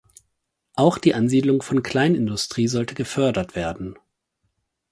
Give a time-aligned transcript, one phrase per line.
[0.73, 3.99] Auch die Ansiedlung von Kleinindustrie sollte gefördert werden.